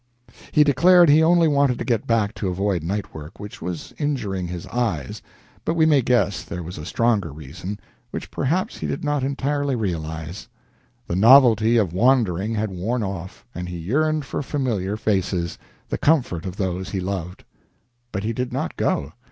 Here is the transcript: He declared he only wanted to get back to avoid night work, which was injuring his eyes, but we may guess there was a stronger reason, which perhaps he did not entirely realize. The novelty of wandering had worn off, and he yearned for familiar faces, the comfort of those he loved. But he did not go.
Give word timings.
He 0.51 0.63
declared 0.63 1.09
he 1.09 1.21
only 1.21 1.47
wanted 1.47 1.77
to 1.77 1.85
get 1.85 2.07
back 2.07 2.33
to 2.33 2.47
avoid 2.47 2.81
night 2.81 3.13
work, 3.13 3.39
which 3.39 3.61
was 3.61 3.93
injuring 3.99 4.47
his 4.47 4.65
eyes, 4.65 5.21
but 5.63 5.75
we 5.75 5.85
may 5.85 6.01
guess 6.01 6.41
there 6.43 6.63
was 6.63 6.79
a 6.79 6.87
stronger 6.87 7.31
reason, 7.31 7.79
which 8.09 8.31
perhaps 8.31 8.77
he 8.79 8.87
did 8.87 9.03
not 9.03 9.21
entirely 9.23 9.75
realize. 9.75 10.47
The 11.05 11.15
novelty 11.15 11.77
of 11.77 11.93
wandering 11.93 12.55
had 12.55 12.71
worn 12.71 13.03
off, 13.03 13.45
and 13.53 13.69
he 13.69 13.77
yearned 13.77 14.25
for 14.25 14.41
familiar 14.41 14.97
faces, 14.97 15.59
the 15.87 15.99
comfort 15.99 16.47
of 16.47 16.55
those 16.55 16.89
he 16.89 16.99
loved. 16.99 17.43
But 18.11 18.23
he 18.23 18.33
did 18.33 18.51
not 18.51 18.75
go. 18.77 19.13